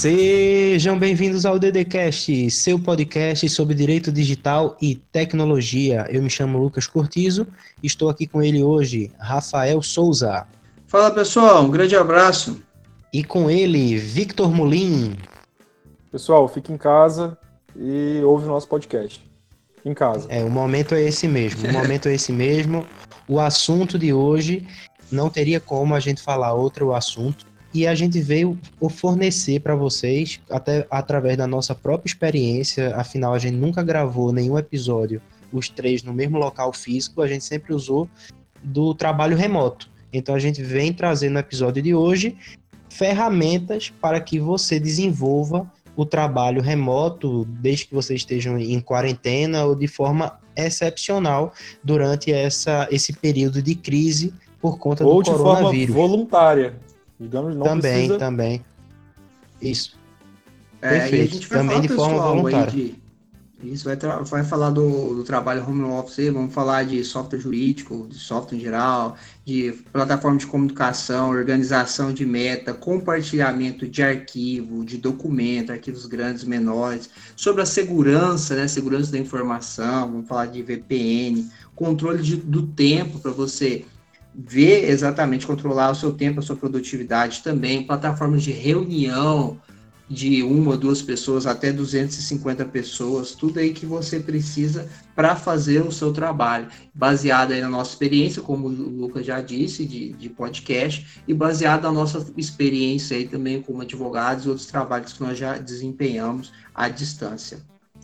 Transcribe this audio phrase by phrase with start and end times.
[0.00, 6.06] Sejam bem-vindos ao DDCast, seu podcast sobre direito digital e tecnologia.
[6.08, 7.46] Eu me chamo Lucas Cortizo
[7.82, 10.46] e estou aqui com ele hoje, Rafael Souza.
[10.86, 12.62] Fala pessoal, um grande abraço.
[13.12, 15.18] E com ele, Victor Molin.
[16.10, 17.36] Pessoal, fique em casa
[17.76, 19.22] e ouve o nosso podcast.
[19.84, 20.26] Em casa.
[20.30, 21.68] É, o momento é esse mesmo.
[21.68, 22.86] O momento é esse mesmo.
[23.28, 24.66] O assunto de hoje
[25.12, 28.58] não teria como a gente falar outro assunto e a gente veio
[28.90, 34.58] fornecer para vocês, até através da nossa própria experiência, afinal a gente nunca gravou nenhum
[34.58, 38.08] episódio, os três no mesmo local físico, a gente sempre usou
[38.62, 39.88] do trabalho remoto.
[40.12, 42.36] Então a gente vem trazer no episódio de hoje
[42.88, 49.74] ferramentas para que você desenvolva o trabalho remoto, desde que você esteja em quarentena ou
[49.74, 51.52] de forma excepcional
[51.84, 55.64] durante essa, esse período de crise por conta ou do coronavírus.
[55.64, 56.74] Ou de forma voluntária.
[57.20, 58.18] Digamos, não também, precisa...
[58.18, 58.64] também.
[59.60, 60.00] Isso.
[60.80, 61.14] É, Perfeito.
[61.14, 62.72] E a gente vai também falar, de forma voluntária.
[62.72, 63.00] De...
[63.62, 63.94] Isso, vai,
[64.24, 68.60] vai falar do, do, trabalho home office, vamos falar de software jurídico, de software em
[68.60, 76.44] geral, de plataforma de comunicação, organização de meta, compartilhamento de arquivo, de documento, arquivos grandes,
[76.44, 82.66] menores, sobre a segurança, né, segurança da informação, vamos falar de VPN, controle de, do
[82.66, 83.84] tempo para você
[84.34, 89.60] ver exatamente, controlar o seu tempo, a sua produtividade também, plataformas de reunião
[90.10, 95.92] de uma, duas pessoas até 250 pessoas, tudo aí que você precisa para fazer o
[95.92, 101.22] seu trabalho, baseado aí na nossa experiência, como o Lucas já disse, de, de podcast,
[101.28, 105.56] e baseado na nossa experiência aí também como advogados e outros trabalhos que nós já
[105.58, 107.60] desempenhamos à distância.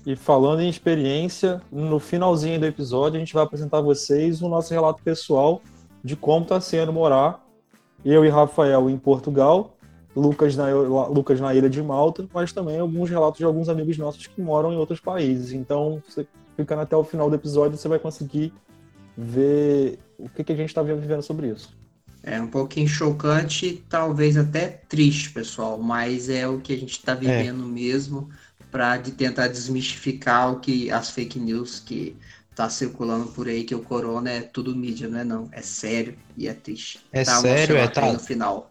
[0.07, 4.49] E falando em experiência, no finalzinho do episódio a gente vai apresentar a vocês o
[4.49, 5.61] nosso relato pessoal
[6.07, 7.45] de como está sendo morar
[8.05, 9.77] eu e Rafael em Portugal,
[10.15, 14.25] Lucas na, Lucas na ilha de Malta, mas também alguns relatos de alguns amigos nossos
[14.25, 15.53] que moram em outros países.
[15.53, 16.25] Então, você
[16.57, 18.53] ficando até o final do episódio, você vai conseguir
[19.19, 21.77] ver o que, que a gente está vivendo sobre isso.
[22.23, 27.15] É um pouquinho chocante, talvez até triste, pessoal, mas é o que a gente está
[27.15, 27.67] vivendo é.
[27.67, 28.29] mesmo
[28.71, 32.17] para de tentar desmistificar o que as fake news que
[32.57, 35.49] tá circulando por aí que o corona é tudo mídia, não é não.
[35.53, 36.99] É sério e é triste.
[37.13, 38.71] É tá sério, é tá no final.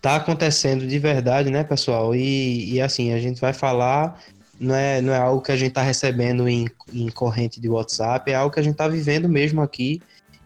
[0.00, 2.14] Tá acontecendo de verdade, né, pessoal?
[2.14, 4.22] E, e assim, a gente vai falar,
[4.60, 8.30] não é, não é algo que a gente tá recebendo em, em corrente de WhatsApp,
[8.30, 10.00] é algo que a gente tá vivendo mesmo aqui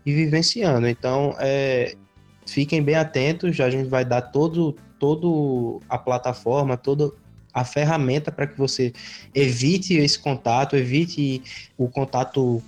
[0.04, 0.88] e vivenciando.
[0.88, 1.94] Então, é,
[2.46, 7.14] fiquem bem atentos, a gente vai dar todo, todo a plataforma, todo
[7.54, 8.92] a ferramenta para que você
[9.32, 11.41] evite esse contato, evite
[11.78, 12.60] o contato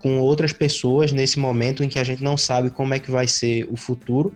[0.00, 3.26] com outras pessoas nesse momento em que a gente não sabe como é que vai
[3.26, 4.34] ser o futuro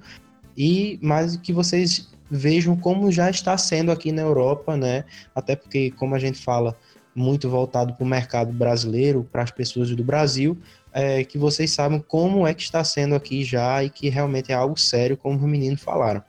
[0.56, 5.05] e mais que vocês vejam como já está sendo aqui na Europa, né?
[5.34, 6.77] Até porque como a gente fala
[7.15, 10.56] muito voltado para o mercado brasileiro, para as pessoas do Brasil,
[10.93, 14.55] é, que vocês saibam como é que está sendo aqui já e que realmente é
[14.55, 16.23] algo sério, como os meninos falaram,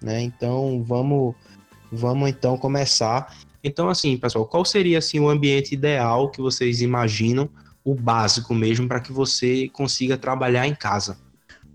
[0.00, 0.20] né?
[0.22, 1.34] Então vamos
[1.90, 3.36] Vamos então começar.
[3.62, 7.48] Então, assim, pessoal, qual seria assim o ambiente ideal que vocês imaginam,
[7.84, 11.18] o básico mesmo, para que você consiga trabalhar em casa?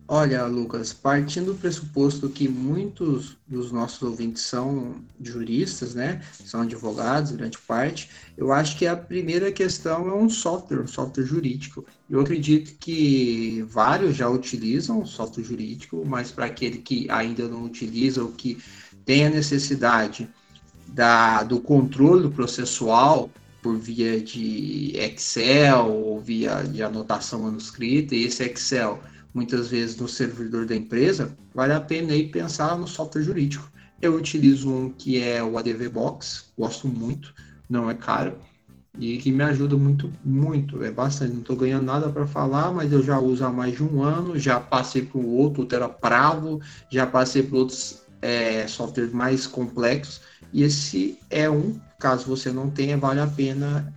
[0.05, 6.21] Olha, Lucas, partindo do pressuposto que muitos dos nossos ouvintes são juristas, né?
[6.45, 11.23] São advogados, grande parte, eu acho que a primeira questão é um software, um software
[11.23, 11.85] jurídico.
[12.09, 18.21] Eu acredito que vários já utilizam software jurídico, mas para aquele que ainda não utiliza
[18.21, 18.57] ou que
[19.05, 20.29] tem a necessidade
[20.87, 23.29] da, do controle processual
[23.61, 28.99] por via de Excel ou via de anotação manuscrita, e esse Excel,
[29.33, 33.71] muitas vezes no servidor da empresa, vale a pena aí pensar no software jurídico.
[34.01, 37.33] Eu utilizo um que é o ADV Box, gosto muito,
[37.69, 38.37] não é caro,
[38.99, 41.33] e que me ajuda muito, muito, é bastante.
[41.33, 44.37] Não estou ganhando nada para falar, mas eu já uso há mais de um ano,
[44.37, 46.61] já passei por outro, outro era Bravo,
[46.91, 50.21] já passei por outros é, softwares mais complexos
[50.53, 53.93] e esse é um, caso você não tenha, vale a pena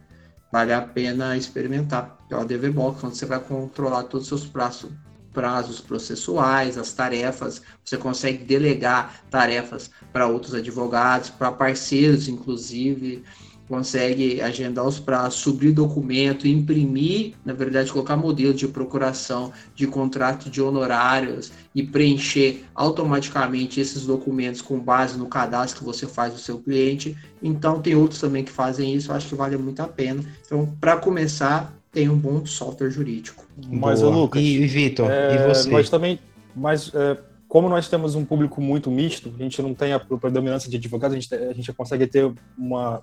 [0.50, 2.16] vale a pena experimentar.
[2.30, 4.90] O ADV Box, onde você vai controlar todos os seus prazos,
[5.32, 13.22] prazos processuais, as tarefas, você consegue delegar tarefas para outros advogados, para parceiros, inclusive
[13.68, 20.48] consegue agendar os prazos, subir documento, imprimir, na verdade, colocar modelo de procuração de contrato
[20.48, 26.38] de honorários e preencher automaticamente esses documentos com base no cadastro que você faz do
[26.38, 27.16] seu cliente.
[27.42, 30.22] Então, tem outros também que fazem isso, acho que vale muito a pena.
[30.44, 33.44] Então, para começar, tem um bom software jurídico.
[33.70, 35.70] Mas, Lucas, e, Vitor, é, e você?
[35.70, 36.18] Mas também,
[36.54, 37.16] mas é,
[37.48, 41.16] como nós temos um público muito misto, a gente não tem a predominância de advogados,
[41.16, 43.02] a gente, a gente consegue ter uma,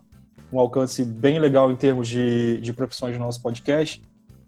[0.53, 4.01] um alcance bem legal em termos de, de profissões no nosso podcast.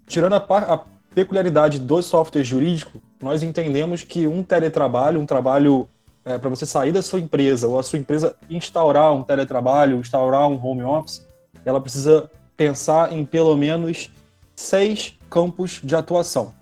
[0.05, 0.81] Tirando a, a
[1.13, 5.89] peculiaridade do software jurídico, nós entendemos que um teletrabalho, um trabalho
[6.23, 10.47] é, para você sair da sua empresa ou a sua empresa instaurar um teletrabalho, instaurar
[10.47, 11.25] um home office,
[11.65, 14.11] ela precisa pensar em pelo menos
[14.55, 16.53] seis campos de atuação.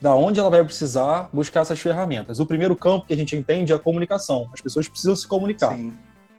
[0.00, 2.40] Da onde ela vai precisar buscar essas ferramentas.
[2.40, 4.50] O primeiro campo que a gente entende é a comunicação.
[4.52, 5.76] As pessoas precisam se comunicar.
[5.76, 5.92] Sim.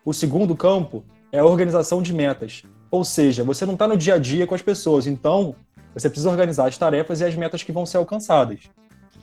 [0.04, 1.04] O segundo campo
[1.34, 2.62] é a organização de metas.
[2.92, 5.56] Ou seja, você não está no dia a dia com as pessoas, então
[5.94, 8.60] você precisa organizar as tarefas e as metas que vão ser alcançadas.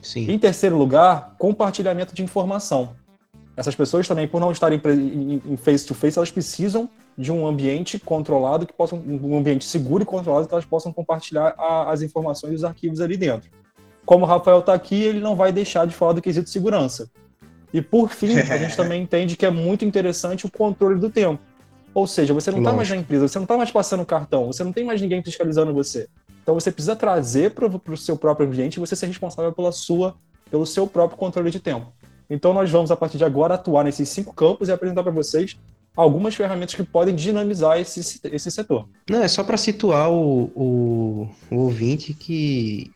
[0.01, 0.29] Sim.
[0.29, 2.95] Em terceiro lugar, compartilhamento de informação.
[3.55, 4.79] Essas pessoas também, por não estarem
[5.45, 10.03] em face to face, elas precisam de um ambiente controlado que possam, um ambiente seguro
[10.03, 13.49] e controlado que elas possam compartilhar a, as informações e os arquivos ali dentro.
[14.05, 17.09] Como o Rafael está aqui, ele não vai deixar de falar do quesito segurança.
[17.73, 21.41] E por fim, a gente também entende que é muito interessante o controle do tempo.
[21.93, 24.63] Ou seja, você não está mais na empresa, você não está mais passando cartão, você
[24.63, 26.07] não tem mais ninguém fiscalizando você.
[26.41, 30.15] Então você precisa trazer para o seu próprio ambiente e você ser responsável pela sua,
[30.49, 31.91] pelo seu próprio controle de tempo.
[32.29, 35.57] Então nós vamos, a partir de agora, atuar nesses cinco campos e apresentar para vocês
[35.95, 38.87] algumas ferramentas que podem dinamizar esse, esse setor.
[39.09, 42.89] Não, é só para situar o, o, o, ouvinte que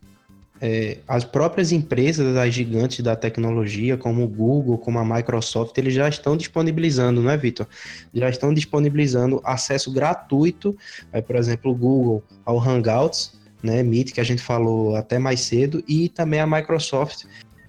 [0.62, 5.94] é, as próprias empresas, as gigantes da tecnologia, como o Google, como a Microsoft, eles
[5.94, 7.68] já estão disponibilizando, não é, Vitor?
[8.14, 10.76] Já estão disponibilizando acesso gratuito,
[11.12, 15.42] é, por exemplo, o Google ao Hangouts, né, Meet, que a gente falou até mais
[15.42, 17.26] cedo, e também a Microsoft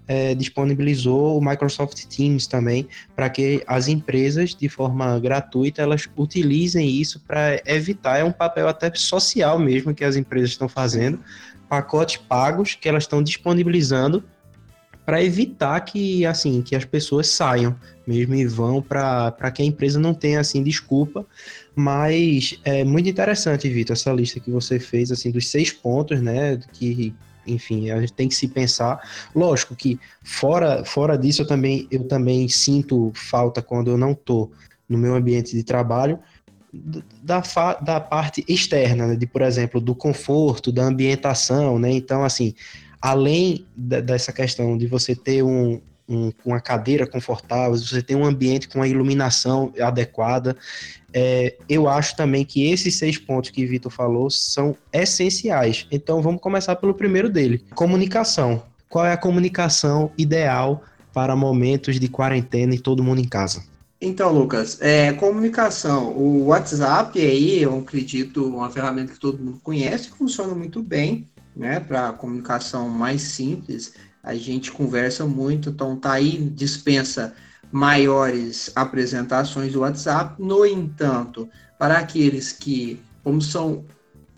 [0.09, 6.89] é, disponibilizou o Microsoft Teams também para que as empresas, de forma gratuita, elas utilizem
[6.89, 11.19] isso para evitar, é um papel até social mesmo que as empresas estão fazendo,
[11.69, 14.25] pacotes pagos que elas estão disponibilizando
[15.05, 17.77] para evitar que assim que as pessoas saiam
[18.07, 21.25] mesmo e vão para que a empresa não tenha assim desculpa
[21.75, 26.59] mas é muito interessante Vitor essa lista que você fez assim dos seis pontos né
[26.73, 27.15] que
[27.47, 29.01] enfim, a gente tem que se pensar.
[29.35, 34.51] Lógico que fora, fora disso eu também, eu também sinto falta quando eu não estou
[34.89, 36.19] no meu ambiente de trabalho
[37.23, 37.43] da,
[37.81, 39.17] da parte externa, né?
[39.17, 41.91] de, por exemplo, do conforto, da ambientação, né?
[41.91, 42.55] Então, assim,
[43.01, 48.25] além da, dessa questão de você ter um, um, uma cadeira confortável, você ter um
[48.25, 50.57] ambiente com a iluminação adequada,
[51.13, 55.87] é, eu acho também que esses seis pontos que Vitor falou são essenciais.
[55.91, 58.63] Então vamos começar pelo primeiro dele: comunicação.
[58.89, 60.83] Qual é a comunicação ideal
[61.13, 63.63] para momentos de quarentena e todo mundo em casa?
[64.01, 66.13] Então, Lucas, é, comunicação.
[66.13, 71.27] O WhatsApp aí, eu acredito, uma ferramenta que todo mundo conhece, funciona muito bem,
[71.57, 71.81] né?
[71.81, 73.95] Para comunicação mais simples.
[74.23, 77.35] A gente conversa muito, então tá aí, dispensa
[77.73, 80.43] maiores apresentações do WhatsApp.
[80.43, 83.85] No entanto, para aqueles que, como são,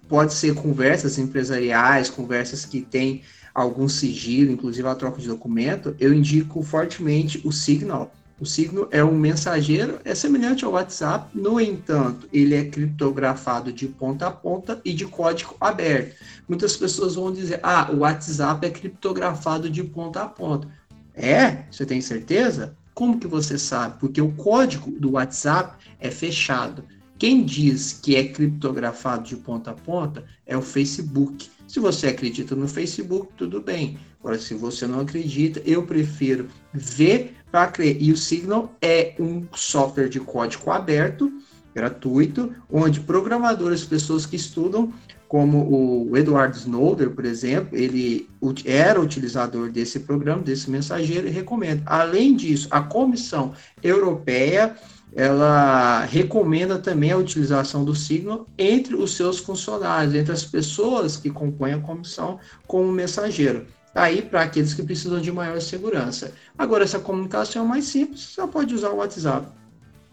[0.09, 3.23] pode ser conversas empresariais, conversas que têm
[3.53, 8.13] algum sigilo, inclusive a troca de documento, eu indico fortemente o Signal.
[8.41, 13.89] O Signal é um mensageiro, é semelhante ao WhatsApp, no entanto, ele é criptografado de
[13.89, 16.15] ponta a ponta e de código aberto.
[16.49, 20.69] Muitas pessoas vão dizer: ah, o WhatsApp é criptografado de ponta a ponta.
[21.15, 21.65] É?
[21.69, 22.77] Você tem certeza?
[22.95, 23.99] Como que você sabe?
[23.99, 26.85] Porque o código do WhatsApp é fechado.
[27.19, 31.49] Quem diz que é criptografado de ponta a ponta é o Facebook.
[31.67, 33.99] Se você acredita no Facebook, tudo bem.
[34.21, 37.97] Agora, se você não acredita, eu prefiro ver para crer.
[38.01, 41.33] E o Signal é um software de código aberto,
[41.75, 44.93] gratuito, onde programadores, pessoas que estudam,
[45.29, 48.29] como o Edward Snowden, por exemplo, ele
[48.65, 51.83] era utilizador desse programa, desse mensageiro, e recomenda.
[51.85, 53.53] Além disso, a Comissão
[53.83, 54.75] Europeia
[55.15, 61.31] ela recomenda também a utilização do Signal entre os seus funcionários, entre as pessoas que
[61.31, 63.67] compõem a comissão como mensageiro.
[63.99, 66.31] Tá aí para aqueles que precisam de maior segurança.
[66.57, 69.49] Agora, essa comunicação é mais simples, você pode usar o WhatsApp.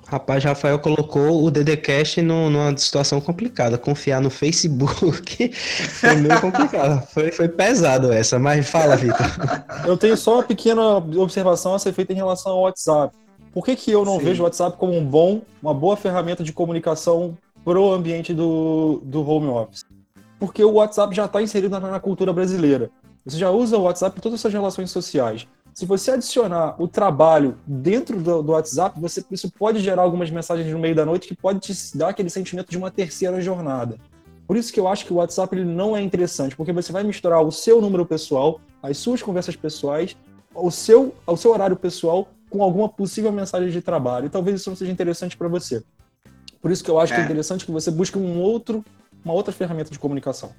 [0.07, 3.77] Rapaz, Rafael colocou o DDCast no, numa situação complicada.
[3.77, 7.05] Confiar no Facebook foi meio complicado.
[7.13, 9.27] Foi, foi pesado essa, mas fala, Vitor.
[9.85, 13.15] Eu tenho só uma pequena observação a ser feita em relação ao WhatsApp.
[13.53, 14.25] Por que, que eu não Sim.
[14.25, 18.99] vejo o WhatsApp como um bom, uma boa ferramenta de comunicação para o ambiente do,
[19.03, 19.85] do home office?
[20.39, 22.89] Porque o WhatsApp já está inserido na, na cultura brasileira.
[23.25, 25.47] Você já usa o WhatsApp para todas as suas relações sociais.
[25.73, 30.71] Se você adicionar o trabalho dentro do, do, WhatsApp, você, isso pode gerar algumas mensagens
[30.71, 33.97] no meio da noite que pode te dar aquele sentimento de uma terceira jornada.
[34.47, 37.03] Por isso que eu acho que o WhatsApp ele não é interessante, porque você vai
[37.03, 40.15] misturar o seu número pessoal, as suas conversas pessoais
[40.53, 44.27] ao seu, ao seu horário pessoal com alguma possível mensagem de trabalho.
[44.27, 45.83] E talvez isso não seja interessante para você.
[46.61, 47.15] Por isso que eu acho é.
[47.15, 48.85] que é interessante que você busque um outro,
[49.23, 50.51] uma outra ferramenta de comunicação.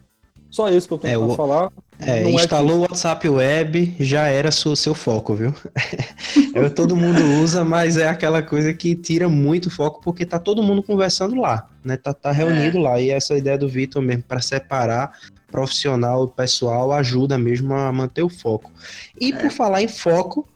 [0.50, 1.34] Só isso que eu tenho é, o...
[1.34, 1.70] falar.
[1.98, 5.54] É, é instalou o WhatsApp Web, já era seu, seu foco, viu?
[6.54, 10.62] é, todo mundo usa, mas é aquela coisa que tira muito foco, porque tá todo
[10.62, 11.96] mundo conversando lá, né?
[11.96, 12.80] Tá, tá reunido é.
[12.80, 13.00] lá.
[13.00, 15.12] E essa ideia do Vitor mesmo, para separar
[15.50, 18.70] profissional e pessoal, ajuda mesmo a manter o foco.
[19.18, 19.50] E por é.
[19.50, 20.46] falar em foco,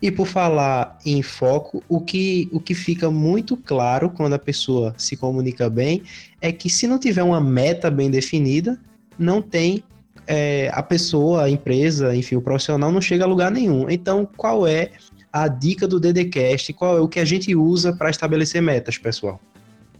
[0.00, 4.94] e por falar em foco, o que, o que fica muito claro quando a pessoa
[4.96, 6.02] se comunica bem
[6.40, 8.78] é que se não tiver uma meta bem definida,
[9.18, 9.82] não tem
[10.26, 13.88] é, a pessoa, a empresa, enfim, o profissional não chega a lugar nenhum.
[13.90, 14.90] Então, qual é
[15.32, 16.72] a dica do DDCast?
[16.72, 19.40] Qual é o que a gente usa para estabelecer metas, pessoal?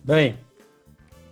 [0.04, 0.36] Bem,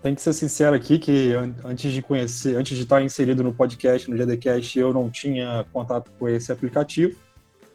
[0.02, 1.32] tem que ser sincero aqui que
[1.64, 6.10] antes de conhecer, antes de estar inserido no podcast, no DDCast, eu não tinha contato
[6.18, 7.16] com esse aplicativo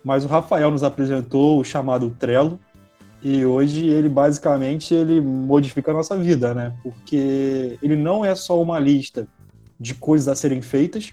[0.03, 2.59] mas o Rafael nos apresentou o chamado Trello
[3.21, 6.73] e hoje ele basicamente ele modifica a nossa vida, né?
[6.81, 9.27] Porque ele não é só uma lista
[9.81, 11.11] de coisas a serem feitas,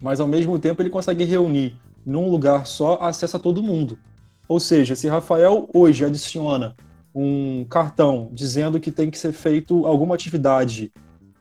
[0.00, 3.98] mas ao mesmo tempo ele consegue reunir num lugar só acesso a todo mundo.
[4.48, 6.76] Ou seja, se Rafael hoje adiciona
[7.12, 10.92] um cartão dizendo que tem que ser feito alguma atividade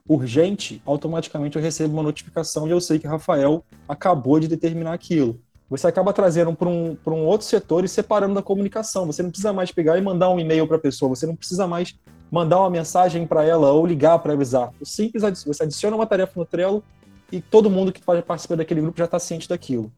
[0.09, 5.39] urgente, automaticamente eu recebo uma notificação e eu sei que Rafael acabou de determinar aquilo
[5.69, 9.05] você acaba trazendo para um, um outro setor e separando da comunicação.
[9.07, 11.67] Você não precisa mais pegar e mandar um e-mail para a pessoa, você não precisa
[11.67, 11.95] mais
[12.35, 14.69] mandar uma mensagem para ela ou ligar para avisar.
[14.81, 16.83] O simples, você adiciona uma tarefa no Trello
[17.31, 19.89] e todo mundo que pode participar daquele grupo já está ciente daquilo.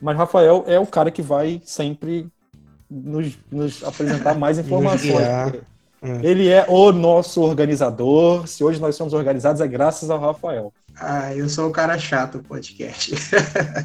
[0.00, 2.26] Mas Rafael é o cara que vai sempre
[2.90, 5.20] nos, nos apresentar mais informações.
[5.20, 5.52] É.
[6.22, 8.46] Ele é o nosso organizador.
[8.48, 10.72] Se hoje nós somos organizados, é graças ao Rafael.
[10.98, 13.14] Ah, eu sou o cara chato do podcast.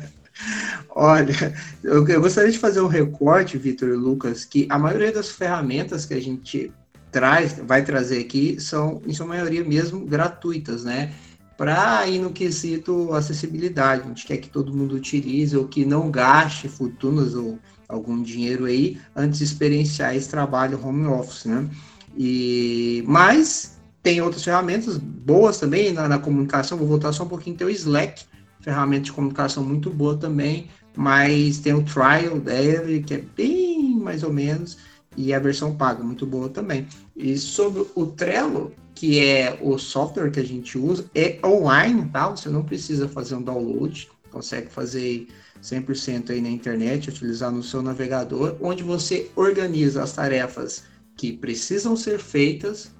[0.95, 5.29] Olha, eu, eu, gostaria de fazer um recorte, Vitor e Lucas, que a maioria das
[5.29, 6.71] ferramentas que a gente
[7.11, 11.13] traz, vai trazer aqui, são, em sua maioria mesmo, gratuitas, né?
[11.57, 14.03] Para ir no quesito acessibilidade.
[14.03, 18.65] A gente quer que todo mundo utilize ou que não gaste fortunas ou algum dinheiro
[18.65, 21.67] aí antes de experienciar esse trabalho home office, né?
[22.15, 26.77] E, mas tem outras ferramentas boas também na, na comunicação.
[26.77, 27.57] Vou voltar só um pouquinho.
[27.57, 28.23] Tem o Slack,
[28.61, 34.23] ferramenta de comunicação muito boa também, mas tem o trial dele, que é bem mais
[34.23, 34.77] ou menos,
[35.17, 36.87] e a versão paga, muito boa também.
[37.15, 42.29] E sobre o Trello, que é o software que a gente usa, é online, tá?
[42.29, 45.27] Você não precisa fazer um download, consegue fazer
[45.61, 50.83] 100% aí na internet, utilizar no seu navegador, onde você organiza as tarefas
[51.15, 52.91] que precisam ser feitas,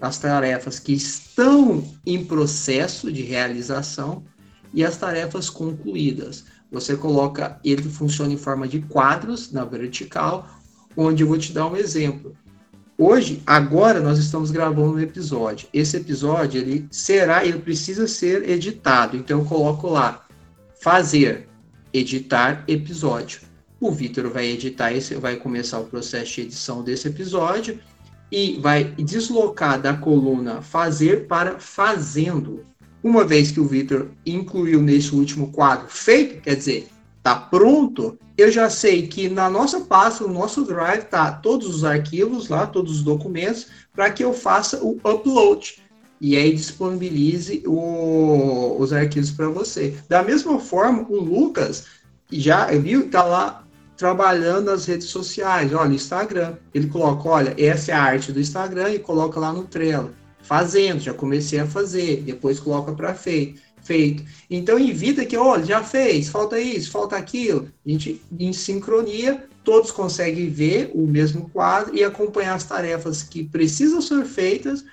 [0.00, 4.22] as tarefas que estão em processo de realização
[4.72, 6.44] e as tarefas concluídas.
[6.70, 10.48] Você coloca, ele funciona em forma de quadros na vertical,
[10.96, 12.36] onde eu vou te dar um exemplo.
[12.96, 15.68] Hoje, agora nós estamos gravando um episódio.
[15.72, 19.16] Esse episódio ele será, ele precisa ser editado.
[19.16, 20.24] Então eu coloco lá
[20.80, 21.48] fazer,
[21.92, 23.40] editar episódio.
[23.80, 27.80] O Vitor vai editar esse, vai começar o processo de edição desse episódio
[28.30, 32.64] e vai deslocar da coluna fazer para fazendo.
[33.02, 36.88] Uma vez que o Vitor incluiu nesse último quadro feito, quer dizer,
[37.24, 41.82] está pronto, eu já sei que na nossa pasta, no nosso Drive, tá todos os
[41.82, 45.82] arquivos lá, todos os documentos, para que eu faça o upload
[46.20, 49.96] e aí disponibilize o, os arquivos para você.
[50.06, 51.86] Da mesma forma, o Lucas
[52.30, 53.64] já viu, está lá
[53.96, 56.56] trabalhando nas redes sociais, olha, Instagram.
[56.74, 60.12] Ele coloca, olha, essa é a arte do Instagram e coloca lá no Trello
[60.42, 64.24] fazendo, já comecei a fazer, depois coloca para feito, feito.
[64.50, 69.44] Então, em vida que, olha, já fez, falta isso, falta aquilo, a gente em sincronia,
[69.62, 74.84] todos conseguem ver o mesmo quadro e acompanhar as tarefas que precisam ser feitas,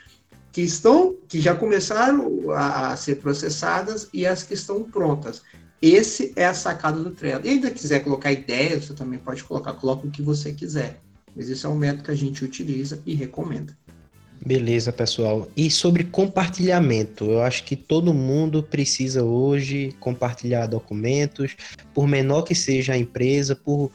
[0.52, 5.42] que estão, que já começaram a, a ser processadas e as que estão prontas.
[5.82, 7.46] Esse é a sacada do Trello.
[7.46, 11.02] E ainda quiser colocar ideias, você também pode colocar, coloca o que você quiser.
[11.36, 13.76] Mas esse é um método que a gente utiliza e recomenda.
[14.44, 15.48] Beleza, pessoal.
[15.56, 21.56] E sobre compartilhamento, eu acho que todo mundo precisa hoje compartilhar documentos,
[21.94, 23.92] por menor que seja a empresa, por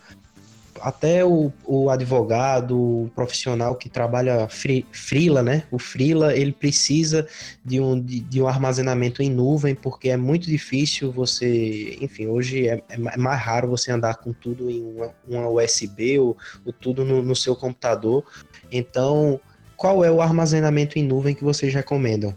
[0.81, 5.65] até o, o advogado, o profissional que trabalha free, freela, né?
[5.71, 7.27] O freela, ele precisa
[7.65, 12.69] de um, de, de, um armazenamento em nuvem, porque é muito difícil você, enfim, hoje
[12.69, 17.05] é, é mais raro você andar com tudo em uma, uma USB ou, ou tudo
[17.05, 18.23] no, no seu computador.
[18.71, 19.41] Então,
[19.77, 22.35] qual é o armazenamento em nuvem que vocês recomendam?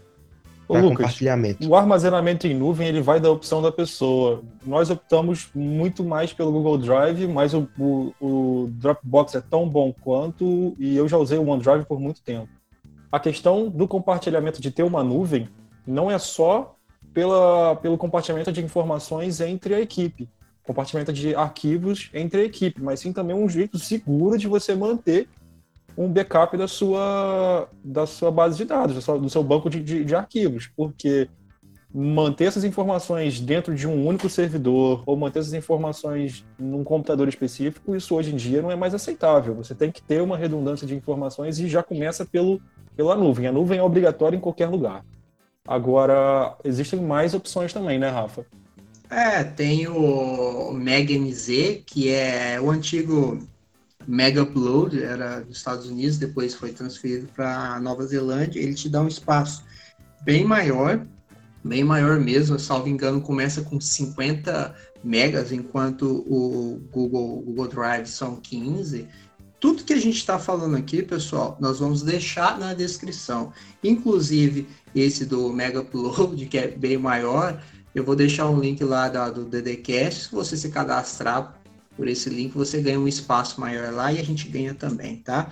[0.72, 1.68] para compartilhamento.
[1.68, 4.42] O armazenamento em nuvem ele vai da opção da pessoa.
[4.64, 9.92] Nós optamos muito mais pelo Google Drive, mas o, o, o Dropbox é tão bom
[9.92, 12.48] quanto e eu já usei o OneDrive por muito tempo.
[13.10, 15.48] A questão do compartilhamento de ter uma nuvem
[15.84, 16.76] não é só
[17.12, 20.28] pela, pelo compartilhamento de informações entre a equipe,
[20.62, 25.28] compartilhamento de arquivos entre a equipe, mas sim também um jeito seguro de você manter
[25.96, 30.14] um backup da sua, da sua base de dados, do seu, banco de, de, de,
[30.14, 31.28] arquivos, porque
[31.92, 37.96] manter essas informações dentro de um único servidor ou manter essas informações num computador específico,
[37.96, 39.54] isso hoje em dia não é mais aceitável.
[39.56, 42.60] Você tem que ter uma redundância de informações e já começa pelo,
[42.96, 43.46] pela nuvem.
[43.46, 45.04] A nuvem é obrigatória em qualquer lugar.
[45.66, 48.46] Agora, existem mais opções também, né, Rafa?
[49.10, 53.40] É, tem o MegNZ, que é o antigo
[54.06, 58.60] Mega Upload, era dos Estados Unidos, depois foi transferido para Nova Zelândia.
[58.60, 59.62] Ele te dá um espaço
[60.22, 61.06] bem maior,
[61.62, 68.36] bem maior mesmo, salvo engano, começa com 50 megas, enquanto o Google, Google Drive são
[68.36, 69.06] 15.
[69.58, 73.52] Tudo que a gente está falando aqui, pessoal, nós vamos deixar na descrição.
[73.84, 77.62] Inclusive, esse do Mega Upload, que é bem maior,
[77.94, 80.24] eu vou deixar um link lá do DDCast.
[80.24, 81.59] Se você se cadastrar
[81.96, 85.50] por esse link, você ganha um espaço maior lá e a gente ganha também, tá?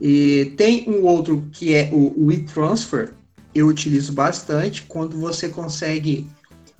[0.00, 3.12] E tem um outro que é o WeTransfer,
[3.54, 6.28] eu utilizo bastante quando você consegue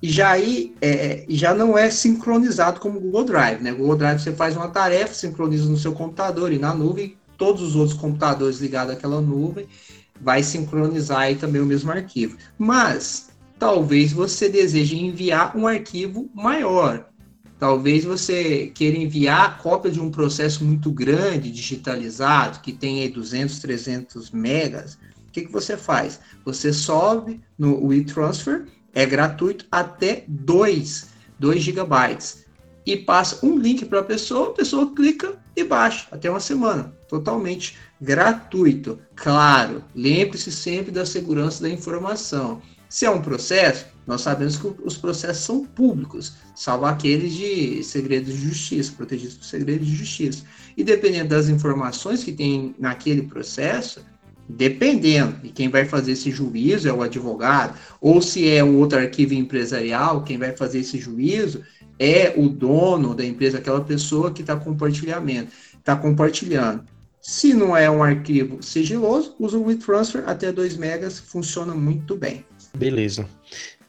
[0.01, 3.71] e já aí é, já não é sincronizado como o Google Drive, né?
[3.71, 7.75] Google Drive você faz uma tarefa, sincroniza no seu computador e na nuvem, todos os
[7.75, 9.67] outros computadores ligados àquela nuvem
[10.19, 12.35] vai sincronizar aí também o mesmo arquivo.
[12.57, 13.29] Mas
[13.59, 17.10] talvez você deseje enviar um arquivo maior.
[17.61, 23.07] Talvez você queira enviar a cópia de um processo muito grande, digitalizado, que tem aí
[23.07, 24.95] 200, 300 megas.
[24.95, 26.19] O que, que você faz?
[26.43, 32.47] Você sobe no WeTransfer é gratuito até 2, 2 gigabytes.
[32.83, 36.91] E passa um link para a pessoa, a pessoa clica e baixa até uma semana.
[37.07, 38.97] Totalmente gratuito.
[39.15, 42.59] Claro, lembre-se sempre da segurança da informação.
[42.91, 48.33] Se é um processo, nós sabemos que os processos são públicos, salvo aqueles de segredos
[48.33, 50.43] de justiça, protegidos por segredos de justiça.
[50.75, 54.01] E dependendo das informações que tem naquele processo,
[54.49, 58.99] dependendo de quem vai fazer esse juízo é o advogado, ou se é um outro
[58.99, 61.63] arquivo empresarial, quem vai fazer esse juízo
[61.97, 66.83] é o dono da empresa, aquela pessoa que está compartilhamento, está compartilhando.
[67.21, 72.45] Se não é um arquivo sigiloso, usa o WeTransfer até 2 megas, funciona muito bem.
[72.73, 73.27] Beleza.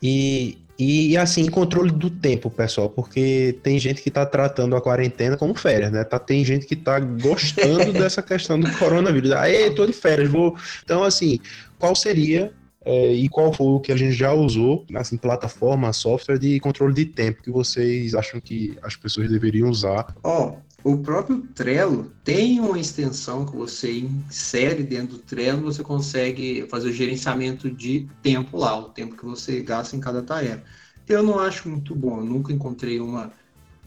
[0.03, 5.37] E e assim, controle do tempo, pessoal, porque tem gente que tá tratando a quarentena
[5.37, 6.03] como férias, né?
[6.03, 9.31] Tá, tem gente que tá gostando dessa questão do coronavírus.
[9.33, 10.57] Aí, tô de férias, vou.
[10.83, 11.39] Então, assim,
[11.79, 12.53] qual seria
[12.85, 16.95] é, e qual foi o que a gente já usou, assim, plataforma, software de controle
[16.95, 20.13] de tempo que vocês acham que as pessoas deveriam usar?
[20.25, 25.83] Ó, oh, o próprio Trello tem uma extensão que você insere dentro do Trello, você
[25.83, 30.63] consegue fazer o gerenciamento de tempo lá, o tempo que você gasta em cada tarefa.
[31.09, 33.33] Eu não acho muito bom, eu nunca encontrei uma,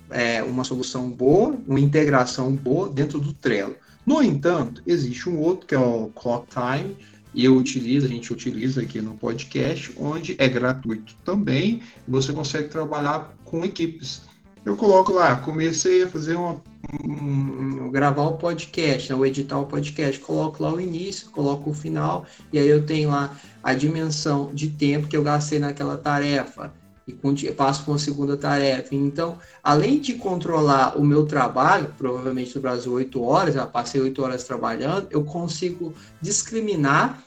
[0.10, 3.75] é, uma solução boa, uma integração boa dentro do Trello.
[4.05, 6.95] No entanto, existe um outro que é o Clock Time,
[7.34, 12.69] e eu utilizo, a gente utiliza aqui no podcast, onde é gratuito também, você consegue
[12.69, 14.21] trabalhar com equipes.
[14.65, 16.60] Eu coloco lá, comecei a fazer uma
[17.04, 21.73] um, gravar o podcast, né, ou editar o podcast, coloco lá o início, coloco o
[21.73, 26.73] final, e aí eu tenho lá a dimensão de tempo que eu gastei naquela tarefa
[27.08, 27.13] e
[27.51, 28.95] passo para uma segunda tarefa.
[28.95, 34.23] Então, além de controlar o meu trabalho, provavelmente no Brasil 8 horas, já passei 8
[34.23, 37.23] horas trabalhando, eu consigo discriminar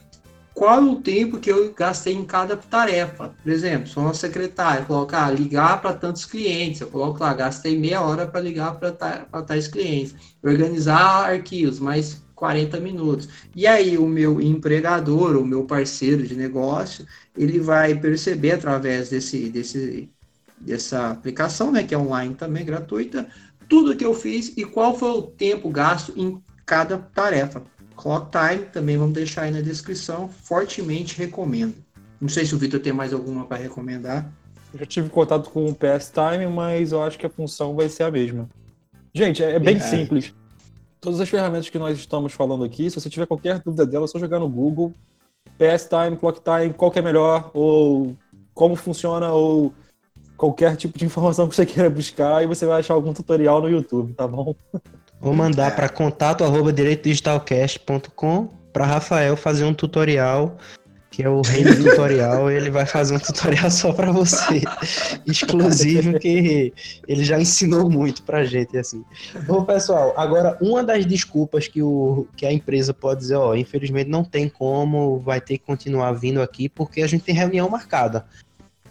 [0.59, 3.29] qual o tempo que eu gastei em cada tarefa.
[3.29, 7.79] Por exemplo, sou uma secretária, colocar ah, ligar para tantos clientes, eu coloco lá, gastei
[7.79, 10.17] meia hora para ligar para tais clientes.
[10.43, 13.29] Organizar arquivos, mais 40 minutos.
[13.55, 19.49] E aí o meu empregador, o meu parceiro de negócio, ele vai perceber através desse,
[19.51, 20.11] desse,
[20.61, 23.29] dessa aplicação, né, que é online também, gratuita,
[23.69, 27.63] tudo que eu fiz e qual foi o tempo gasto em cada tarefa.
[27.99, 30.29] Clock Time, também vamos deixar aí na descrição.
[30.29, 31.75] Fortemente recomendo.
[32.21, 34.31] Não sei se o Vitor tem mais alguma para recomendar.
[34.73, 37.89] Eu já tive contato com o PS Time, mas eu acho que a função vai
[37.89, 38.49] ser a mesma.
[39.13, 39.81] Gente, é, é bem é.
[39.81, 40.33] simples.
[41.01, 44.09] Todas as ferramentas que nós estamos falando aqui, se você tiver qualquer dúvida dela, é
[44.09, 44.93] só jogar no Google
[45.57, 48.17] PS Time, Clock Time, qual que é melhor, ou
[48.55, 49.73] como funciona, ou
[50.37, 53.69] qualquer tipo de informação que você queira buscar, e você vai achar algum tutorial no
[53.69, 54.55] YouTube, tá bom?
[55.21, 60.57] Vou mandar para contato arroba direitodigitalcast.com para Rafael fazer um tutorial
[61.19, 64.63] que é o rei do tutorial, ele vai fazer um tutorial só para você,
[65.27, 66.73] exclusivo, que
[67.09, 69.05] ele já ensinou muito pra gente, assim.
[69.45, 74.09] Bom, pessoal, agora, uma das desculpas que, o, que a empresa pode dizer, ó, infelizmente
[74.09, 78.25] não tem como, vai ter que continuar vindo aqui, porque a gente tem reunião marcada.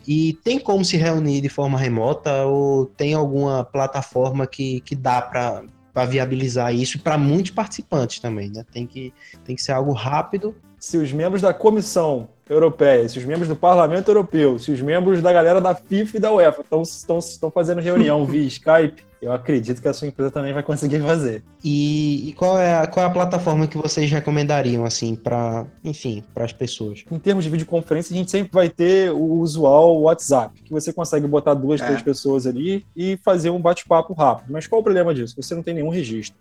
[0.06, 5.22] E tem como se reunir de forma remota ou tem alguma plataforma que, que dá
[5.22, 5.64] para
[6.06, 8.66] viabilizar isso para muitos participantes também, né?
[8.72, 10.56] Tem que, tem que ser algo rápido.
[10.80, 15.22] Se os membros da Comissão Europeia, se os membros do Parlamento Europeu, se os membros
[15.22, 19.88] da galera da FIFA e da UEFA estão fazendo reunião via Skype, eu acredito que
[19.88, 21.44] a sua empresa também vai conseguir fazer.
[21.64, 26.24] E, e qual, é a, qual é a plataforma que vocês recomendariam, assim, para, enfim,
[26.34, 27.04] para as pessoas?
[27.12, 31.28] Em termos de videoconferência, a gente sempre vai ter o usual WhatsApp, que você consegue
[31.28, 31.86] botar duas, é.
[31.86, 34.52] três pessoas ali e fazer um bate-papo rápido.
[34.52, 35.36] Mas qual o problema disso?
[35.42, 36.38] Você não tem nenhum registro.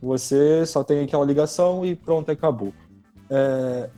[0.00, 2.72] Você só tem aquela ligação e pronto, acabou.
[3.30, 3.88] É,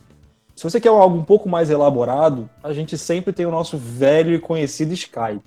[0.54, 4.34] se você quer algo um pouco mais elaborado, a gente sempre tem o nosso velho
[4.34, 5.42] e conhecido Skype.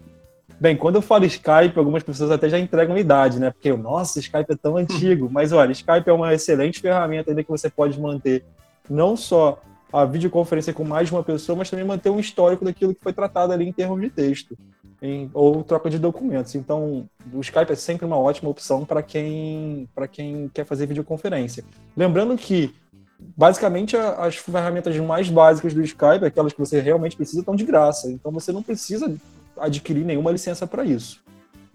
[0.60, 3.52] Bem, quando eu falo Skype, algumas pessoas até já entregam idade, né?
[3.52, 5.30] Porque, nossa, Skype é tão antigo.
[5.32, 8.43] Mas olha, Skype é uma excelente ferramenta ainda que você pode manter
[8.89, 9.62] não só
[9.93, 13.13] a videoconferência com mais de uma pessoa, mas também manter um histórico daquilo que foi
[13.13, 14.58] tratado ali em termos de texto
[15.02, 16.56] em, ou troca de documentos.
[16.56, 21.63] Então, o Skype é sempre uma ótima opção para quem, quem quer fazer videoconferência.
[21.96, 22.74] Lembrando que,
[23.36, 28.12] basicamente, as ferramentas mais básicas do Skype, aquelas que você realmente precisa, estão de graça.
[28.12, 29.15] Então, você não precisa
[29.60, 31.22] adquirir nenhuma licença para isso.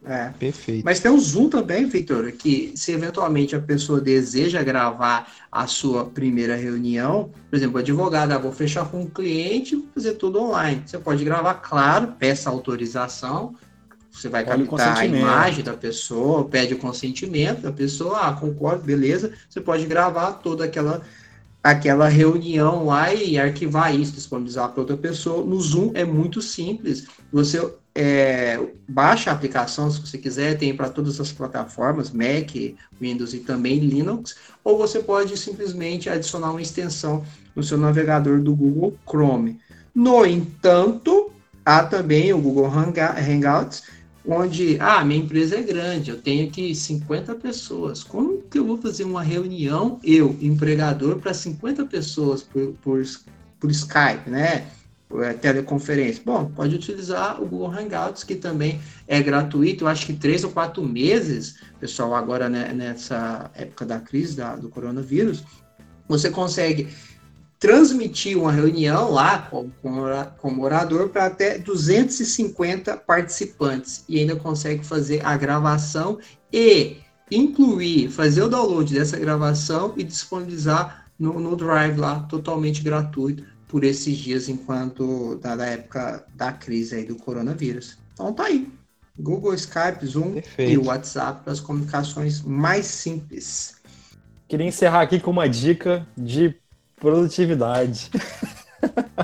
[0.04, 0.30] É.
[0.38, 0.84] Perfeito.
[0.84, 6.04] Mas tem o Zoom também, Victor, que se eventualmente a pessoa deseja gravar a sua
[6.06, 10.82] primeira reunião, por exemplo, advogado, ah, vou fechar com um cliente, vou fazer tudo online.
[10.84, 13.54] Você pode gravar, claro, peça autorização,
[14.10, 19.32] você vai captar a imagem da pessoa, pede o consentimento da pessoa, ah, concordo, beleza.
[19.48, 21.00] Você pode gravar toda aquela
[21.62, 25.44] aquela reunião lá e arquivar isso, disponibilizar para outra pessoa.
[25.44, 27.06] No Zoom é muito simples.
[27.32, 27.60] Você
[27.94, 32.50] é, baixa a aplicação se você quiser, tem para todas as plataformas, Mac,
[33.00, 38.54] Windows e também Linux, ou você pode simplesmente adicionar uma extensão no seu navegador do
[38.54, 39.60] Google Chrome.
[39.94, 41.30] No entanto,
[41.64, 43.82] há também o Google Hangouts,
[44.26, 48.04] onde, ah, minha empresa é grande, eu tenho aqui 50 pessoas.
[48.04, 53.02] Como que eu vou fazer uma reunião, eu, empregador, para 50 pessoas por, por,
[53.58, 54.66] por Skype, né?
[55.14, 56.22] É, teleconferência.
[56.24, 59.84] Bom, pode utilizar o Google Hangouts, que também é gratuito.
[59.84, 64.56] Eu acho que três ou quatro meses, pessoal, agora né, nessa época da crise da,
[64.56, 65.44] do coronavírus,
[66.08, 66.88] você consegue
[67.62, 74.84] transmitir uma reunião lá com, com, o orador para até 250 participantes e ainda consegue
[74.84, 76.18] fazer a gravação
[76.52, 76.96] e
[77.30, 83.84] incluir, fazer o download dessa gravação e disponibilizar no, no Drive lá totalmente gratuito por
[83.84, 87.96] esses dias enquanto da, da época da crise aí do coronavírus.
[88.12, 88.68] Então tá aí.
[89.16, 90.72] Google, Skype, Zoom Perfeito.
[90.72, 93.76] e WhatsApp para as comunicações mais simples.
[94.48, 96.60] Queria encerrar aqui com uma dica de
[97.02, 98.08] Produtividade.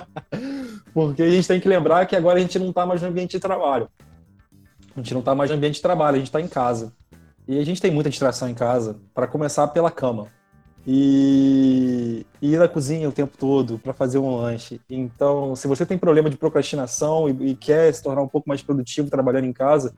[0.92, 3.30] Porque a gente tem que lembrar que agora a gente não está mais no ambiente
[3.30, 3.88] de trabalho.
[4.96, 6.92] A gente não está mais no ambiente de trabalho, a gente está em casa.
[7.46, 10.26] E a gente tem muita distração em casa, para começar pela cama.
[10.84, 14.80] E, e ir na cozinha o tempo todo para fazer um lanche.
[14.90, 18.60] Então, se você tem problema de procrastinação e, e, quer se tornar um pouco mais
[18.60, 19.94] produtivo trabalhando em casa,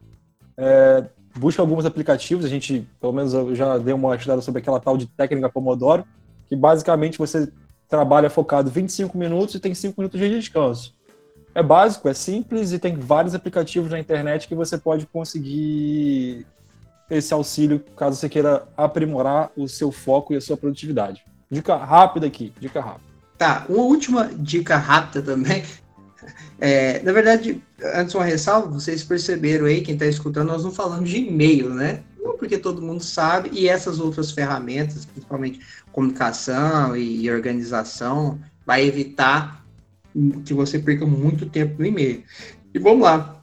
[0.55, 2.45] é, busca alguns aplicativos.
[2.45, 6.05] A gente, pelo menos, eu já dei uma estudada sobre aquela tal de técnica Pomodoro,
[6.47, 7.51] que basicamente você
[7.91, 10.95] trabalha focado 25 minutos e tem 5 minutos de descanso.
[11.53, 16.47] É básico, é simples e tem vários aplicativos na internet que você pode conseguir
[17.11, 21.25] esse auxílio caso você queira aprimorar o seu foco e a sua produtividade.
[21.51, 23.11] Dica rápida aqui, dica rápida.
[23.37, 25.65] Tá, uma última dica rápida também.
[26.63, 27.63] É, na verdade,
[27.95, 32.03] antes uma ressalva, vocês perceberam aí, quem está escutando, nós não falamos de e-mail, né?
[32.23, 35.61] Não porque todo mundo sabe, e essas outras ferramentas, principalmente
[35.93, 39.65] comunicação e organização, vai evitar
[40.45, 42.25] que você perca muito tempo no e-mail.
[42.75, 43.41] E vamos lá.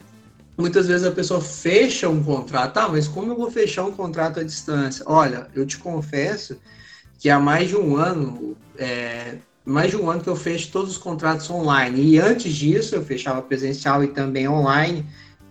[0.58, 4.40] Muitas vezes a pessoa fecha um contrato, tá, mas como eu vou fechar um contrato
[4.40, 5.04] à distância?
[5.06, 6.58] Olha, eu te confesso
[7.20, 10.92] que há mais de um ano, é, mais de um ano que eu fecho todos
[10.92, 12.02] os contratos online.
[12.02, 15.06] E antes disso eu fechava presencial e também online,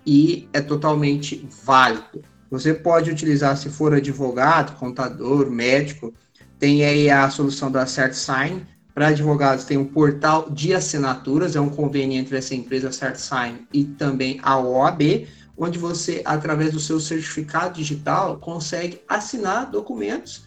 [0.04, 2.22] e é totalmente válido.
[2.50, 6.14] Você pode utilizar, se for advogado, contador, médico,
[6.58, 8.66] tem aí a solução da CertSign.
[8.94, 13.84] Para advogados, tem um portal de assinaturas, é um convênio entre essa empresa CertSign e
[13.84, 20.46] também a OAB, onde você, através do seu certificado digital, consegue assinar documentos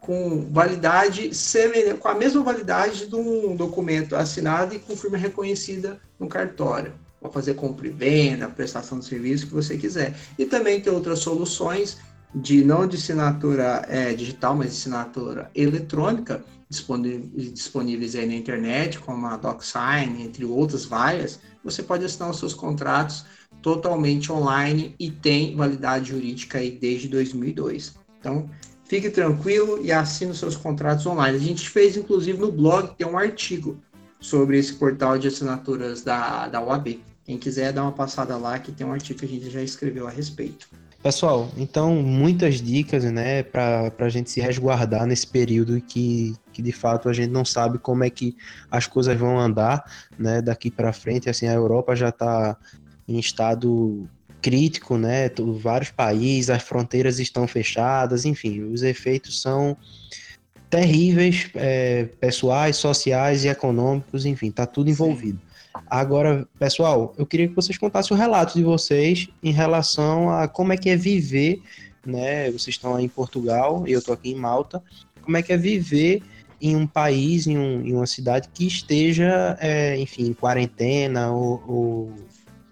[0.00, 6.00] com validade semelhante, com a mesma validade de um documento assinado e com firma reconhecida
[6.18, 6.94] no cartório.
[7.20, 10.14] Para fazer compra e venda, prestação de serviço que você quiser.
[10.38, 11.98] E também tem outras soluções
[12.34, 19.26] de não de assinatura é, digital, mas de assinatura eletrônica, disponíveis aí na internet, como
[19.26, 23.24] a DocSign, entre outras várias, você pode assinar os seus contratos
[23.62, 27.94] totalmente online e tem validade jurídica aí desde 2002.
[28.20, 28.48] Então,
[28.84, 31.36] fique tranquilo e assine os seus contratos online.
[31.36, 33.78] A gente fez, inclusive, no blog, tem um artigo
[34.20, 37.00] sobre esse portal de assinaturas da, da UAB.
[37.24, 40.06] Quem quiser, dá uma passada lá, que tem um artigo que a gente já escreveu
[40.06, 40.68] a respeito.
[41.00, 46.72] Pessoal, então muitas dicas, né, para a gente se resguardar nesse período que, que de
[46.72, 48.36] fato a gente não sabe como é que
[48.68, 49.84] as coisas vão andar,
[50.18, 51.30] né, daqui para frente.
[51.30, 52.56] Assim, a Europa já está
[53.06, 54.08] em estado
[54.42, 55.30] crítico, né,
[55.60, 59.76] vários países, as fronteiras estão fechadas, enfim, os efeitos são
[60.68, 65.38] terríveis, é, pessoais, sociais e econômicos, enfim, tá tudo envolvido.
[65.38, 65.47] Sim.
[65.90, 70.72] Agora, pessoal, eu queria que vocês contassem o relato de vocês em relação a como
[70.72, 71.62] é que é viver,
[72.04, 72.50] né?
[72.50, 74.82] Vocês estão aí em Portugal e eu estou aqui em Malta.
[75.22, 76.22] Como é que é viver
[76.60, 81.62] em um país, em, um, em uma cidade que esteja, é, enfim, em quarentena ou,
[81.66, 82.14] ou,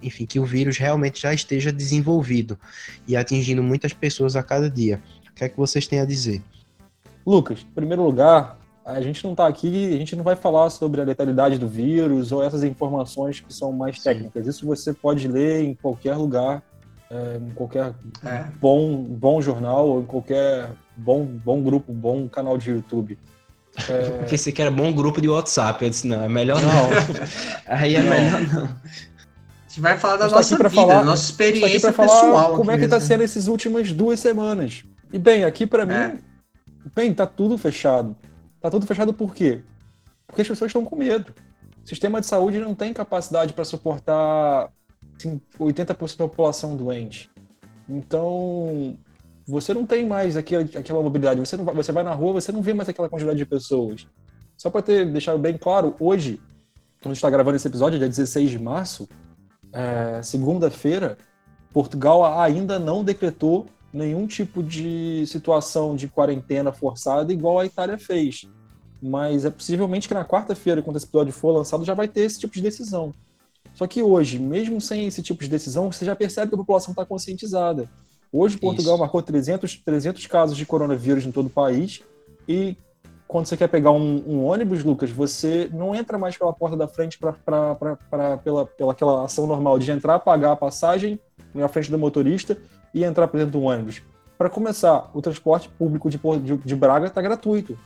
[0.03, 2.59] enfim, que o vírus realmente já esteja desenvolvido
[3.07, 5.01] e atingindo muitas pessoas a cada dia.
[5.31, 6.43] O que é que vocês têm a dizer?
[7.25, 11.01] Lucas, em primeiro lugar, a gente não está aqui, a gente não vai falar sobre
[11.01, 14.45] a letalidade do vírus ou essas informações que são mais técnicas.
[14.45, 14.51] Sim.
[14.51, 16.63] Isso você pode ler em qualquer lugar,
[17.11, 17.93] é, em qualquer
[18.25, 18.45] é.
[18.61, 23.19] bom, bom jornal ou em qualquer bom, bom grupo, bom canal de YouTube.
[23.89, 24.25] É...
[24.25, 25.83] Pensei que era bom grupo de WhatsApp.
[25.85, 26.89] Eu disse, não, é melhor não.
[27.67, 28.11] Aí é não.
[28.11, 28.65] melhor não.
[28.65, 32.57] A gente vai falar da tá nossa vida, falar, da nossa experiência tá pessoal.
[32.57, 34.85] Como é que está sendo essas últimas duas semanas?
[35.13, 35.87] E bem, aqui para é.
[36.09, 36.19] mim,
[36.95, 38.17] bem, tá tudo fechado.
[38.67, 39.63] Tá tudo fechado por quê?
[40.27, 41.33] Porque as pessoas estão com medo.
[41.85, 44.73] O sistema de saúde não tem capacidade para suportar
[45.17, 47.31] assim, 80% da população doente.
[47.89, 48.99] Então,
[49.47, 51.39] você não tem mais aquela, aquela mobilidade.
[51.39, 54.09] Você, não, você vai na rua, você não vê mais aquela quantidade de pessoas.
[54.57, 56.41] Só para ter deixado bem claro, hoje,
[57.01, 59.09] quando a gente está gravando esse episódio, dia 16 de março,
[59.73, 61.17] é, segunda-feira,
[61.73, 68.49] Portugal ainda não decretou nenhum tipo de situação de quarentena forçada igual a Itália fez.
[69.07, 72.41] Mas é possivelmente que na quarta-feira, quando esse episódio for lançado, já vai ter esse
[72.41, 73.15] tipo de decisão.
[73.73, 76.93] Só que hoje, mesmo sem esse tipo de decisão, você já percebe que a população
[76.93, 77.89] está conscientizada.
[78.33, 79.01] Hoje, Portugal Isso.
[79.01, 82.03] marcou 300, 300 casos de coronavírus em todo o país.
[82.49, 82.77] E
[83.29, 86.89] quando você quer pegar um, um ônibus, Lucas, você não entra mais pela porta da
[86.89, 91.21] frente pra, pra, pra, pra, pela, pela aquela ação normal de entrar, pagar a passagem
[91.55, 92.57] na frente do motorista
[92.93, 94.03] e entrar para dentro do ônibus.
[94.39, 97.79] Para começar, o transporte público de, de, de Braga está gratuito.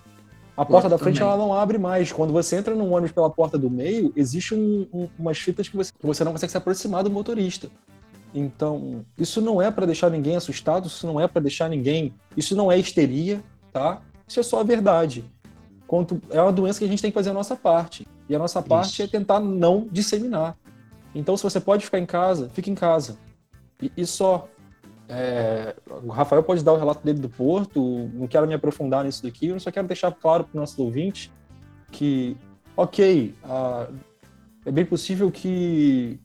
[0.60, 2.12] A porta da frente ela não abre mais.
[2.12, 5.74] Quando você entra num ônibus pela porta do meio, existe um, um, umas fitas que
[5.74, 7.70] você, você não consegue se aproximar do motorista.
[8.34, 12.12] Então, isso não é para deixar ninguém assustado, isso não é para deixar ninguém.
[12.36, 13.42] Isso não é histeria,
[13.72, 14.02] tá?
[14.28, 15.24] Isso é só a verdade.
[15.86, 18.06] Quanto, é uma doença que a gente tem que fazer a nossa parte.
[18.28, 19.02] E a nossa parte isso.
[19.02, 20.58] é tentar não disseminar.
[21.14, 23.16] Então, se você pode ficar em casa, fique em casa.
[23.80, 24.46] E, e só.
[25.12, 29.24] É, o Rafael pode dar o relato dele do Porto, não quero me aprofundar nisso
[29.24, 31.32] daqui, eu só quero deixar claro para o nosso ouvinte
[31.90, 32.36] que,
[32.76, 33.34] ok,
[34.64, 36.20] é bem possível que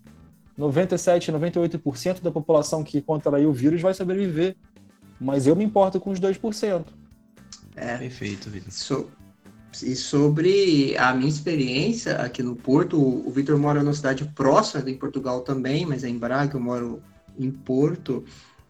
[0.55, 4.55] 97, 98% da população que contraiu o vírus vai sobreviver,
[5.19, 6.85] mas eu me importo com os 2%.
[7.75, 8.71] É, perfeito, Vitor.
[8.71, 9.09] So,
[9.83, 14.93] e sobre a minha experiência aqui no Porto, o Vitor mora numa cidade próxima de
[14.93, 17.01] Portugal também, mas é em Braga, eu moro
[17.37, 18.23] em Porto,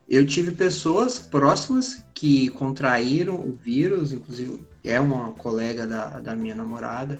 [0.08, 6.56] eu tive pessoas próximas que contraíram o vírus, inclusive é uma colega da, da minha
[6.56, 7.20] namorada,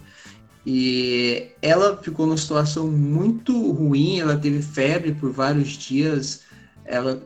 [0.66, 6.42] e ela ficou numa situação muito ruim, ela teve febre por vários dias,
[6.84, 7.24] ela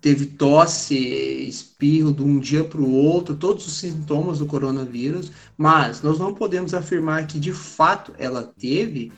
[0.00, 6.00] teve tosse, espirro de um dia para o outro, todos os sintomas do coronavírus, mas
[6.00, 9.12] nós não podemos afirmar que de fato ela teve,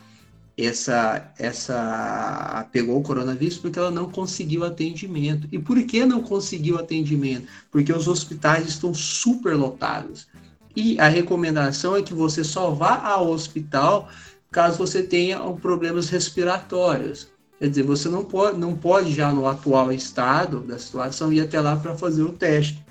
[0.56, 5.48] essa, essa pegou o coronavírus porque ela não conseguiu atendimento.
[5.50, 7.46] E por que não conseguiu atendimento?
[7.70, 10.26] Porque os hospitais estão super lotados.
[10.74, 14.08] E a recomendação é que você só vá ao hospital
[14.50, 17.28] caso você tenha problemas respiratórios.
[17.58, 21.60] Quer dizer, você não pode, não pode já no atual estado da situação ir até
[21.60, 22.84] lá para fazer o teste.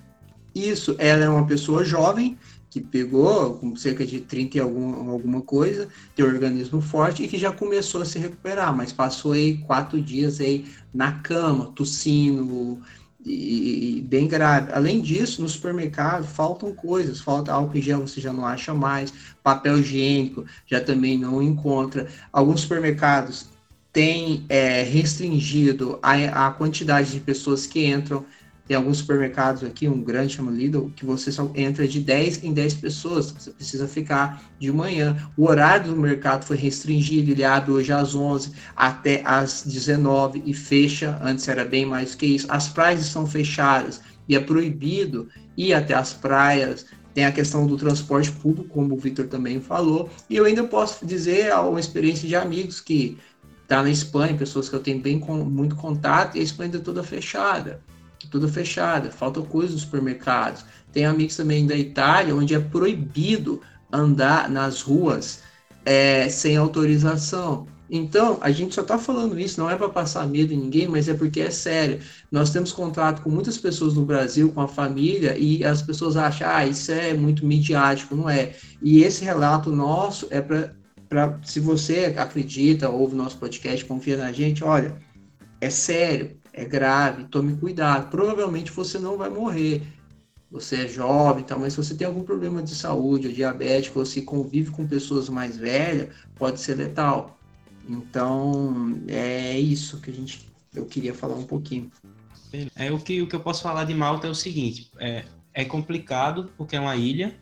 [0.56, 2.38] Isso, ela é uma pessoa jovem,
[2.72, 7.38] que pegou com cerca de 30 e algum, alguma coisa, tem organismo forte e que
[7.38, 12.82] já começou a se recuperar, mas passou aí quatro dias aí na cama, tossindo,
[13.26, 14.72] e, e, bem grave.
[14.72, 19.14] Além disso, no supermercado faltam coisas, falta álcool em gel, você já não acha mais,
[19.44, 22.08] papel higiênico já também não encontra.
[22.32, 23.48] Alguns supermercados
[23.92, 28.26] têm é, restringido a, a quantidade de pessoas que entram.
[28.72, 32.54] Tem alguns supermercados aqui, um grande chama Lidl, que você só entra de 10 em
[32.54, 33.30] 10 pessoas.
[33.30, 35.30] Você precisa ficar de manhã.
[35.36, 40.54] O horário do mercado foi restringido, ele abre hoje às 11 até às 19 e
[40.54, 41.20] fecha.
[41.22, 42.48] Antes era bem mais que isso.
[42.50, 46.86] As praias estão fechadas e é proibido ir até as praias.
[47.14, 50.10] Tem a questão do transporte público, como o Victor também falou.
[50.30, 53.18] E eu ainda posso dizer uma experiência de amigos que
[53.68, 56.80] tá na Espanha, pessoas que eu tenho bem com, muito contato, e a Espanha ainda
[56.80, 57.82] toda fechada
[58.28, 60.66] tudo fechada, falta coisa nos supermercados.
[60.92, 65.42] Tem amigos também da Itália, onde é proibido andar nas ruas
[65.86, 67.68] é, sem autorização.
[67.94, 71.10] Então, a gente só está falando isso, não é para passar medo em ninguém, mas
[71.10, 72.00] é porque é sério.
[72.32, 76.48] Nós temos contato com muitas pessoas no Brasil, com a família, e as pessoas acham,
[76.50, 78.54] ah, isso é muito midiático, não é.
[78.82, 84.64] E esse relato nosso é para, se você acredita, ouve nosso podcast, confia na gente,
[84.64, 84.96] olha,
[85.60, 88.10] é sério, é grave, tome cuidado.
[88.10, 89.82] Provavelmente você não vai morrer.
[90.52, 94.06] Você é jovem, tá, mas se você tem algum problema de saúde, ou diabético, ou
[94.06, 97.40] se convive com pessoas mais velhas, pode ser letal.
[97.88, 101.90] Então, é isso que a gente eu queria falar um pouquinho.
[102.76, 105.64] É o que, o que eu posso falar de Malta é o seguinte, é, é
[105.64, 107.36] complicado porque é uma ilha,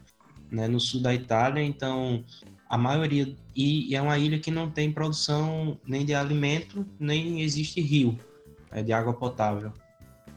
[0.51, 2.23] né, no sul da Itália, então
[2.67, 7.41] a maioria e, e é uma ilha que não tem produção nem de alimento, nem
[7.41, 8.17] existe rio
[8.71, 9.73] é de água potável.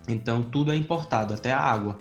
[0.08, 1.98] Então tudo é importado, até a água.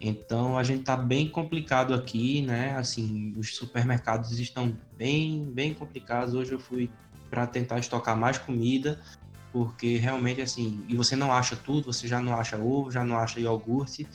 [0.00, 2.76] Então a gente tá bem complicado aqui, né?
[2.76, 6.34] Assim, os supermercados estão bem, bem complicados.
[6.34, 6.90] Hoje eu fui
[7.30, 9.00] para tentar estocar mais comida,
[9.52, 13.16] porque realmente assim, e você não acha tudo, você já não acha ovo, já não
[13.16, 14.06] acha iogurte.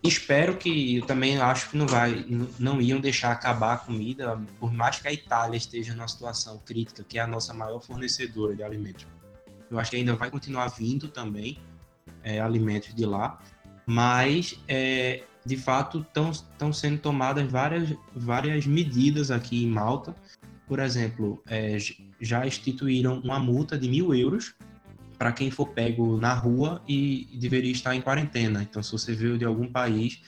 [0.00, 2.24] Espero que eu também acho que não vai,
[2.58, 7.02] não iam deixar acabar a comida, por mais que a Itália esteja numa situação crítica,
[7.02, 9.04] que é a nossa maior fornecedora de alimentos.
[9.70, 11.58] Eu acho que ainda vai continuar vindo também
[12.22, 13.38] é, alimentos de lá,
[13.86, 20.14] mas é, de fato estão sendo tomadas várias, várias medidas aqui em Malta.
[20.66, 21.78] Por exemplo, é,
[22.20, 24.54] já instituíram uma multa de mil euros
[25.18, 28.62] para quem for pego na rua e, deveria estar em quarentena.
[28.62, 30.22] Então, se você veio de algum país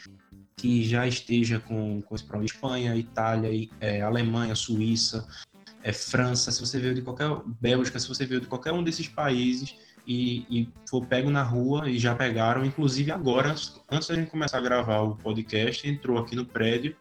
[0.56, 5.26] que já esteja com, com esse problema, Espanha, Itália, é, Alemanha, Suíça,
[5.82, 7.28] é, França, se você veio de qualquer
[7.60, 11.88] Bélgica, se você veio de qualquer um desses países e, e for pego na rua
[11.88, 13.54] e já pegaram, inclusive agora,
[13.90, 16.96] antes da gente começar a gravar o podcast, entrou aqui no prédio,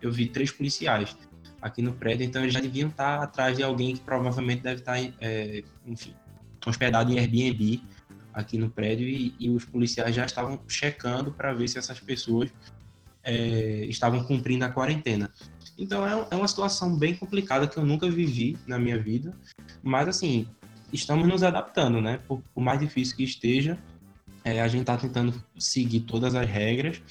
[0.00, 1.16] eu vi três policiais
[1.60, 4.98] aqui no prédio, então eles já deviam estar atrás de alguém que provavelmente deve estar,
[5.20, 6.14] é, enfim,
[6.66, 7.82] hospedado em Airbnb
[8.32, 12.50] aqui no prédio e, e os policiais já estavam checando para ver se essas pessoas
[13.28, 15.30] é, estavam cumprindo a quarentena.
[15.78, 19.36] Então é, é uma situação bem complicada que eu nunca vivi na minha vida,
[19.82, 20.48] mas assim,
[20.92, 22.18] estamos nos adaptando, né?
[22.26, 23.78] Por, por mais difícil que esteja,
[24.42, 27.02] é, a gente está tentando seguir todas as regras,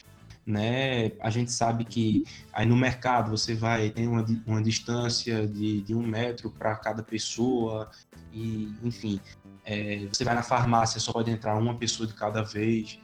[0.44, 1.12] né?
[1.22, 5.94] A gente sabe que aí no mercado você vai tem uma, uma distância de, de
[5.94, 7.92] um metro para cada pessoa
[8.34, 9.22] e enfim,
[9.64, 13.00] é, você vai na farmácia só pode entrar uma pessoa de cada vez.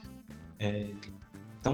[0.58, 0.88] É,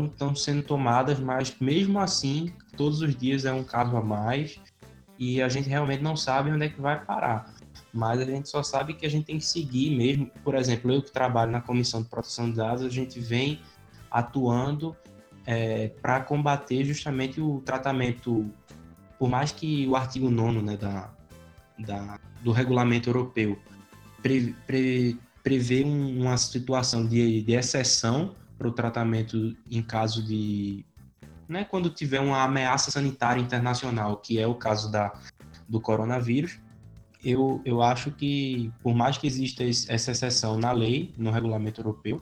[0.05, 4.59] estão sendo tomadas, mas mesmo assim, todos os dias é um caso a mais
[5.17, 7.53] e a gente realmente não sabe onde é que vai parar.
[7.93, 10.29] Mas a gente só sabe que a gente tem que seguir mesmo.
[10.43, 13.59] Por exemplo, eu que trabalho na Comissão de Proteção de Dados, a gente vem
[14.11, 14.95] atuando
[15.45, 18.49] é, para combater justamente o tratamento,
[19.17, 21.09] por mais que o artigo 9 né, da,
[21.79, 23.57] da, do regulamento europeu
[24.21, 30.85] pre, pre, prevê uma situação de, de exceção para o tratamento em caso de.
[31.47, 35.11] Né, quando tiver uma ameaça sanitária internacional, que é o caso da,
[35.67, 36.59] do coronavírus,
[37.23, 42.21] eu, eu acho que, por mais que exista essa exceção na lei, no regulamento europeu,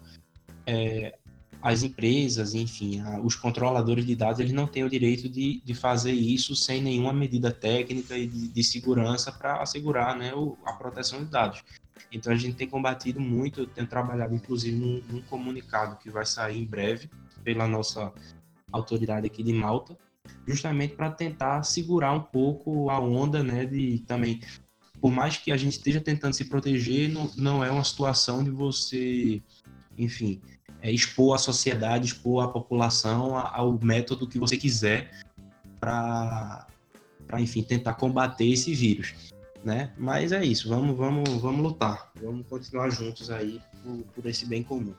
[0.65, 1.17] é,
[1.61, 6.13] as empresas, enfim, os controladores de dados, eles não têm o direito de, de fazer
[6.13, 11.19] isso sem nenhuma medida técnica e de, de segurança para assegurar né, o, a proteção
[11.19, 11.63] de dados.
[12.11, 16.61] Então a gente tem combatido muito, tenho trabalhado inclusive num, num comunicado que vai sair
[16.61, 17.09] em breve
[17.43, 18.13] pela nossa
[18.71, 19.97] autoridade aqui de Malta,
[20.45, 24.41] justamente para tentar segurar um pouco a onda, né, de também
[24.99, 28.49] por mais que a gente esteja tentando se proteger, não, não é uma situação de
[28.49, 29.41] você,
[29.95, 30.41] enfim,
[30.81, 35.11] é, expor a sociedade, expor a população ao método que você quiser
[35.79, 36.67] para,
[37.37, 39.13] enfim, tentar combater esse vírus
[39.67, 39.91] né?
[39.97, 44.63] Mas é isso, vamos, vamos, vamos lutar, vamos continuar juntos aí por, por esse bem
[44.63, 44.93] comum.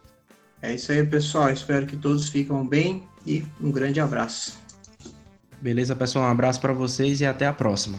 [0.61, 1.51] É isso aí, pessoal.
[1.51, 4.59] Espero que todos fiquem bem e um grande abraço.
[5.63, 6.27] Beleza, pessoal?
[6.27, 7.99] Um abraço para vocês e até a próxima.